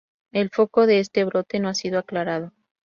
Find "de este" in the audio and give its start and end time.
0.87-1.23